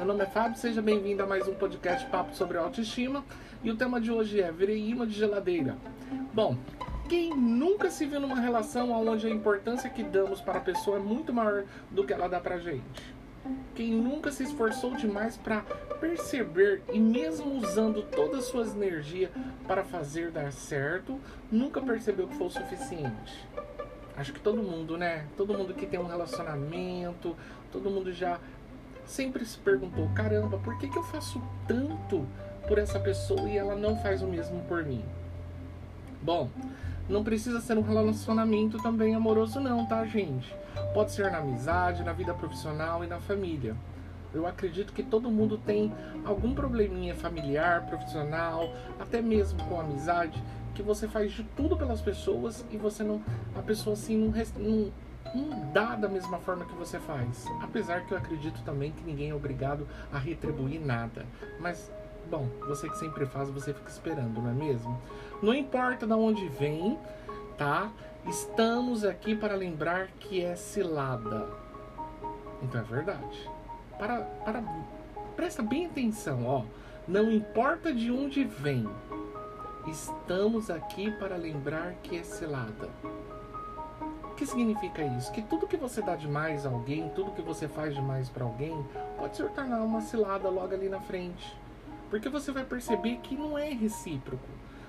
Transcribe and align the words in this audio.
Meu 0.00 0.06
nome 0.06 0.24
é 0.24 0.26
Fábio, 0.26 0.56
seja 0.56 0.80
bem-vindo 0.80 1.22
a 1.22 1.26
mais 1.26 1.46
um 1.46 1.54
podcast 1.54 2.06
Papo 2.06 2.34
sobre 2.34 2.56
Autoestima. 2.56 3.22
E 3.62 3.70
o 3.70 3.76
tema 3.76 4.00
de 4.00 4.10
hoje 4.10 4.40
é 4.40 4.50
Virei 4.50 4.88
imã 4.88 5.06
de 5.06 5.12
geladeira. 5.12 5.76
Bom, 6.32 6.56
quem 7.06 7.36
nunca 7.36 7.90
se 7.90 8.06
viu 8.06 8.18
numa 8.18 8.40
relação 8.40 8.90
onde 8.92 9.26
a 9.26 9.30
importância 9.30 9.90
que 9.90 10.02
damos 10.02 10.40
para 10.40 10.56
a 10.56 10.62
pessoa 10.62 10.96
é 10.96 11.00
muito 11.00 11.34
maior 11.34 11.64
do 11.90 12.02
que 12.02 12.14
ela 12.14 12.28
dá 12.28 12.40
pra 12.40 12.58
gente? 12.58 13.14
Quem 13.74 13.90
nunca 13.90 14.32
se 14.32 14.42
esforçou 14.42 14.96
demais 14.96 15.36
para 15.36 15.60
perceber 16.00 16.82
e 16.90 16.98
mesmo 16.98 17.58
usando 17.58 18.02
toda 18.02 18.38
a 18.38 18.42
sua 18.42 18.66
energia 18.68 19.30
para 19.68 19.84
fazer 19.84 20.30
dar 20.30 20.50
certo, 20.50 21.20
nunca 21.52 21.78
percebeu 21.78 22.26
que 22.26 22.36
foi 22.36 22.46
o 22.46 22.50
suficiente? 22.50 23.46
Acho 24.16 24.32
que 24.32 24.40
todo 24.40 24.62
mundo, 24.62 24.98
né? 24.98 25.26
Todo 25.36 25.56
mundo 25.56 25.72
que 25.72 25.86
tem 25.86 26.00
um 26.00 26.06
relacionamento, 26.06 27.36
todo 27.72 27.88
mundo 27.90 28.12
já 28.12 28.38
sempre 29.10 29.44
se 29.44 29.58
perguntou: 29.58 30.08
caramba, 30.14 30.58
por 30.58 30.78
que, 30.78 30.88
que 30.88 30.96
eu 30.96 31.02
faço 31.02 31.42
tanto 31.66 32.26
por 32.66 32.78
essa 32.78 32.98
pessoa 32.98 33.48
e 33.48 33.58
ela 33.58 33.74
não 33.74 33.96
faz 33.96 34.22
o 34.22 34.26
mesmo 34.26 34.62
por 34.62 34.84
mim? 34.84 35.04
Bom, 36.22 36.48
não 37.08 37.24
precisa 37.24 37.60
ser 37.60 37.76
um 37.76 37.82
relacionamento 37.82 38.78
também 38.78 39.14
amoroso, 39.14 39.58
não, 39.60 39.86
tá, 39.86 40.04
gente? 40.04 40.54
Pode 40.94 41.12
ser 41.12 41.30
na 41.30 41.38
amizade, 41.38 42.04
na 42.04 42.12
vida 42.12 42.32
profissional 42.32 43.02
e 43.02 43.06
na 43.06 43.18
família. 43.18 43.74
Eu 44.32 44.46
acredito 44.46 44.92
que 44.92 45.02
todo 45.02 45.28
mundo 45.28 45.58
tem 45.58 45.92
algum 46.24 46.54
probleminha 46.54 47.16
familiar, 47.16 47.86
profissional, 47.86 48.72
até 49.00 49.20
mesmo 49.20 49.60
com 49.64 49.80
amizade, 49.80 50.40
que 50.72 50.82
você 50.82 51.08
faz 51.08 51.32
de 51.32 51.42
tudo 51.56 51.76
pelas 51.76 52.00
pessoas 52.00 52.64
e 52.70 52.76
você 52.76 53.02
não. 53.02 53.20
A 53.56 53.62
pessoa 53.62 53.94
assim 53.94 54.16
não, 54.16 54.32
não, 54.56 54.92
não 55.34 55.72
dá 55.72 55.94
da 55.94 56.08
mesma 56.08 56.38
forma 56.38 56.64
que 56.64 56.74
você 56.74 56.98
faz. 56.98 57.46
Apesar 57.62 58.04
que 58.04 58.12
eu 58.12 58.18
acredito 58.18 58.62
também 58.62 58.92
que 58.92 59.02
ninguém 59.04 59.30
é 59.30 59.34
obrigado 59.34 59.86
a 60.12 60.18
retribuir 60.18 60.80
nada. 60.80 61.24
Mas, 61.58 61.90
bom, 62.30 62.48
você 62.66 62.88
que 62.88 62.98
sempre 62.98 63.26
faz, 63.26 63.48
você 63.50 63.72
fica 63.72 63.90
esperando, 63.90 64.40
não 64.40 64.50
é 64.50 64.54
mesmo? 64.54 65.00
Não 65.42 65.54
importa 65.54 66.06
de 66.06 66.12
onde 66.12 66.48
vem, 66.48 66.98
tá? 67.56 67.90
Estamos 68.26 69.04
aqui 69.04 69.34
para 69.34 69.54
lembrar 69.54 70.08
que 70.18 70.42
é 70.42 70.56
cilada. 70.56 71.48
Então 72.62 72.80
é 72.80 72.84
verdade. 72.84 73.50
Para, 73.98 74.20
para, 74.44 74.62
presta 75.36 75.62
bem 75.62 75.86
atenção, 75.86 76.46
ó. 76.46 76.64
Não 77.08 77.30
importa 77.30 77.92
de 77.92 78.10
onde 78.10 78.44
vem, 78.44 78.88
estamos 79.86 80.70
aqui 80.70 81.10
para 81.12 81.36
lembrar 81.36 81.94
que 82.02 82.18
é 82.18 82.22
cilada. 82.22 82.88
Que 84.40 84.46
significa 84.46 85.02
isso? 85.02 85.30
Que 85.32 85.42
tudo 85.42 85.66
que 85.66 85.76
você 85.76 86.00
dá 86.00 86.16
demais 86.16 86.64
a 86.64 86.70
alguém, 86.70 87.10
tudo 87.10 87.30
que 87.32 87.42
você 87.42 87.68
faz 87.68 87.94
demais 87.94 88.30
para 88.30 88.42
alguém, 88.42 88.74
pode 89.18 89.36
se 89.36 89.42
tornar 89.50 89.82
uma 89.82 90.00
cilada 90.00 90.48
logo 90.48 90.72
ali 90.72 90.88
na 90.88 90.98
frente. 90.98 91.54
Porque 92.08 92.26
você 92.26 92.50
vai 92.50 92.64
perceber 92.64 93.18
que 93.22 93.36
não 93.36 93.58
é 93.58 93.68
recíproco. 93.68 94.48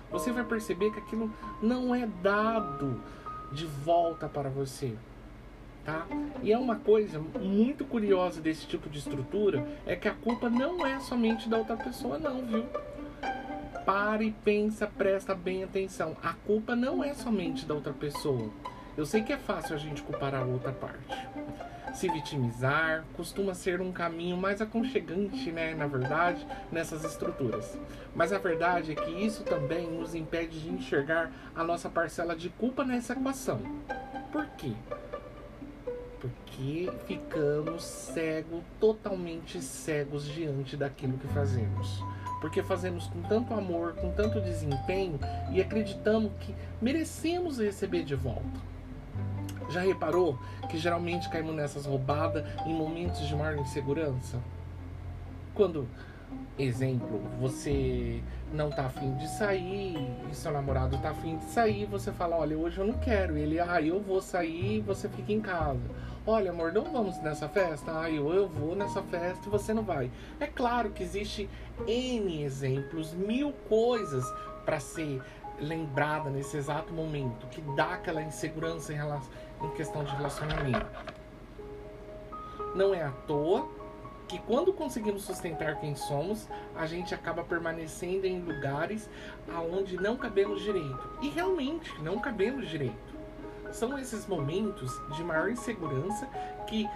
Você 0.09 0.31
vai 0.31 0.45
perceber 0.45 0.89
que 0.91 0.99
aquilo 0.99 1.29
não 1.61 1.93
é 1.93 2.07
dado 2.23 3.03
de 3.51 3.65
volta 3.65 4.29
para 4.29 4.47
você. 4.47 4.95
Tá? 5.83 6.07
E 6.41 6.53
é 6.53 6.57
uma 6.57 6.77
coisa 6.77 7.19
muito 7.19 7.83
curiosa 7.83 8.39
desse 8.39 8.65
tipo 8.65 8.89
de 8.89 8.99
estrutura 8.99 9.67
é 9.85 9.97
que 9.97 10.07
a 10.07 10.13
culpa 10.13 10.49
não 10.49 10.85
é 10.85 10.97
somente 11.01 11.49
da 11.49 11.57
outra 11.57 11.75
pessoa, 11.75 12.17
não, 12.17 12.45
viu? 12.45 12.63
Pare, 13.85 14.33
pensa, 14.45 14.87
presta 14.87 15.35
bem 15.35 15.61
atenção. 15.61 16.15
A 16.23 16.31
culpa 16.31 16.73
não 16.73 17.03
é 17.03 17.13
somente 17.13 17.65
da 17.65 17.73
outra 17.73 17.91
pessoa. 17.91 18.49
Eu 18.97 19.05
sei 19.05 19.23
que 19.23 19.31
é 19.31 19.37
fácil 19.37 19.75
a 19.75 19.79
gente 19.79 20.01
culpar 20.01 20.35
a 20.35 20.43
outra 20.43 20.73
parte. 20.73 21.15
Se 21.93 22.09
vitimizar 22.09 23.05
costuma 23.15 23.53
ser 23.53 23.79
um 23.79 23.91
caminho 23.91 24.35
mais 24.35 24.61
aconchegante, 24.61 25.51
né, 25.51 25.73
na 25.73 25.87
verdade, 25.87 26.45
nessas 26.71 27.03
estruturas. 27.05 27.77
Mas 28.13 28.33
a 28.33 28.37
verdade 28.37 28.91
é 28.91 28.95
que 28.95 29.11
isso 29.11 29.43
também 29.43 29.89
nos 29.89 30.13
impede 30.13 30.59
de 30.59 30.69
enxergar 30.69 31.31
a 31.55 31.63
nossa 31.63 31.89
parcela 31.89 32.35
de 32.35 32.49
culpa 32.49 32.83
nessa 32.83 33.13
equação. 33.13 33.61
Por 34.31 34.45
quê? 34.57 34.73
Porque 36.19 36.91
ficamos 37.07 37.83
cegos, 37.83 38.61
totalmente 38.79 39.61
cegos 39.61 40.25
diante 40.25 40.75
daquilo 40.75 41.17
que 41.17 41.27
fazemos. 41.29 42.03
Porque 42.41 42.61
fazemos 42.61 43.07
com 43.07 43.21
tanto 43.23 43.53
amor, 43.53 43.93
com 43.93 44.11
tanto 44.11 44.41
desempenho 44.41 45.19
e 45.51 45.61
acreditamos 45.61 46.31
que 46.41 46.53
merecemos 46.81 47.59
receber 47.59 48.03
de 48.03 48.15
volta. 48.15 48.70
Já 49.71 49.81
reparou 49.81 50.37
que 50.69 50.77
geralmente 50.77 51.29
caímos 51.29 51.55
nessas 51.55 51.85
roubadas 51.85 52.43
em 52.65 52.73
momentos 52.73 53.25
de 53.27 53.35
maior 53.35 53.57
insegurança? 53.57 54.37
Quando, 55.53 55.87
exemplo, 56.59 57.21
você 57.39 58.21
não 58.53 58.69
tá 58.69 58.85
afim 58.85 59.15
de 59.15 59.27
sair 59.29 59.97
e 60.29 60.35
seu 60.35 60.51
namorado 60.51 60.97
tá 60.97 61.11
afim 61.11 61.37
de 61.37 61.45
sair, 61.45 61.85
você 61.85 62.11
fala, 62.11 62.35
olha, 62.35 62.57
hoje 62.57 62.79
eu 62.79 62.85
não 62.85 62.95
quero. 62.95 63.37
E 63.37 63.41
ele, 63.41 63.59
ah, 63.59 63.81
eu 63.81 64.01
vou 64.01 64.21
sair 64.21 64.77
e 64.77 64.81
você 64.81 65.07
fica 65.07 65.31
em 65.31 65.41
casa. 65.41 65.79
Olha, 66.25 66.51
amor, 66.51 66.71
não 66.71 66.83
vamos 66.83 67.17
nessa 67.21 67.47
festa? 67.47 67.99
Ah, 67.99 68.09
eu, 68.09 68.31
eu 68.33 68.47
vou 68.47 68.75
nessa 68.75 69.01
festa 69.01 69.47
e 69.47 69.49
você 69.49 69.73
não 69.73 69.83
vai. 69.83 70.11
É 70.39 70.45
claro 70.45 70.91
que 70.91 71.01
existe 71.01 71.49
N 71.87 72.43
exemplos, 72.43 73.13
mil 73.13 73.51
coisas 73.67 74.23
para 74.65 74.79
ser 74.79 75.21
lembrada 75.61 76.29
nesse 76.29 76.57
exato 76.57 76.91
momento, 76.93 77.47
que 77.47 77.61
dá 77.75 77.93
aquela 77.93 78.21
insegurança 78.21 78.91
em, 78.91 78.95
relação, 78.95 79.31
em 79.61 79.69
questão 79.71 80.03
de 80.03 80.13
relacionamento. 80.15 80.85
Não 82.75 82.93
é 82.93 83.03
à 83.03 83.11
toa 83.11 83.69
que 84.27 84.39
quando 84.39 84.73
conseguimos 84.73 85.23
sustentar 85.23 85.79
quem 85.79 85.93
somos, 85.93 86.47
a 86.75 86.85
gente 86.85 87.13
acaba 87.13 87.43
permanecendo 87.43 88.25
em 88.25 88.39
lugares 88.39 89.09
aonde 89.53 89.97
não 89.97 90.15
cabemos 90.15 90.61
direito. 90.61 91.17
E 91.21 91.29
realmente 91.29 92.01
não 92.01 92.17
cabemos 92.19 92.67
direito. 92.67 93.11
São 93.71 93.99
esses 93.99 94.25
momentos 94.25 94.91
de 95.15 95.23
maior 95.23 95.49
insegurança 95.49 96.27
que 96.65 96.89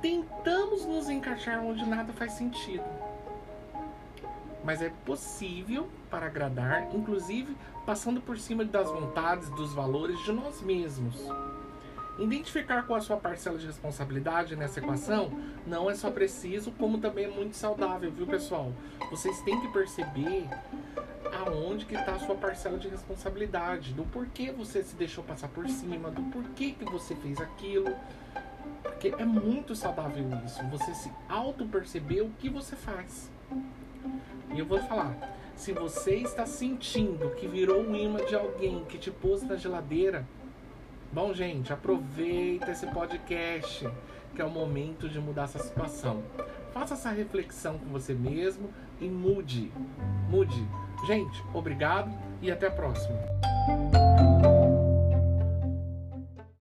tentamos 0.00 0.86
nos 0.86 1.08
encaixar 1.10 1.62
onde 1.62 1.84
nada 1.86 2.12
faz 2.12 2.32
sentido 2.32 2.84
mas 4.64 4.82
é 4.82 4.90
possível 5.04 5.88
para 6.10 6.26
agradar, 6.26 6.94
inclusive 6.94 7.56
passando 7.86 8.20
por 8.20 8.38
cima 8.38 8.64
das 8.64 8.88
vontades, 8.88 9.48
dos 9.50 9.72
valores 9.72 10.22
de 10.24 10.32
nós 10.32 10.60
mesmos. 10.62 11.16
Identificar 12.18 12.82
qual 12.82 12.98
a 12.98 13.00
sua 13.00 13.16
parcela 13.16 13.58
de 13.58 13.66
responsabilidade 13.66 14.54
nessa 14.54 14.78
equação 14.78 15.32
não 15.66 15.90
é 15.90 15.94
só 15.94 16.10
preciso, 16.10 16.70
como 16.72 16.98
também 16.98 17.24
é 17.24 17.28
muito 17.28 17.56
saudável, 17.56 18.10
viu 18.10 18.26
pessoal? 18.26 18.72
Vocês 19.10 19.40
têm 19.40 19.58
que 19.60 19.68
perceber 19.68 20.46
aonde 21.46 21.86
que 21.86 21.94
está 21.94 22.12
a 22.12 22.18
sua 22.18 22.34
parcela 22.34 22.78
de 22.78 22.88
responsabilidade, 22.88 23.94
do 23.94 24.04
porquê 24.04 24.52
você 24.52 24.82
se 24.82 24.94
deixou 24.96 25.24
passar 25.24 25.48
por 25.48 25.66
cima, 25.68 26.10
do 26.10 26.22
porquê 26.24 26.72
que 26.72 26.84
você 26.84 27.14
fez 27.14 27.40
aquilo. 27.40 27.94
Porque 28.82 29.14
é 29.16 29.24
muito 29.24 29.74
saudável 29.74 30.26
isso, 30.44 30.62
você 30.64 30.94
se 30.94 31.10
auto-perceber 31.28 32.20
o 32.20 32.30
que 32.38 32.50
você 32.50 32.76
faz. 32.76 33.30
E 34.52 34.58
eu 34.58 34.66
vou 34.66 34.78
falar, 34.80 35.16
se 35.54 35.72
você 35.72 36.16
está 36.16 36.46
sentindo 36.46 37.30
que 37.36 37.46
virou 37.46 37.82
um 37.82 37.94
imã 37.94 38.24
de 38.24 38.34
alguém 38.34 38.84
que 38.84 38.98
te 38.98 39.10
pôs 39.10 39.42
na 39.42 39.56
geladeira, 39.56 40.26
bom, 41.12 41.32
gente, 41.34 41.72
aproveita 41.72 42.70
esse 42.70 42.86
podcast, 42.86 43.88
que 44.34 44.42
é 44.42 44.44
o 44.44 44.50
momento 44.50 45.08
de 45.08 45.20
mudar 45.20 45.44
essa 45.44 45.58
situação. 45.58 46.22
Faça 46.72 46.94
essa 46.94 47.10
reflexão 47.10 47.78
com 47.78 47.86
você 47.86 48.14
mesmo 48.14 48.70
e 49.00 49.08
mude. 49.08 49.70
Mude. 50.28 50.66
Gente, 51.06 51.42
obrigado 51.52 52.10
e 52.40 52.50
até 52.50 52.66
a 52.66 52.70
próxima. 52.70 53.18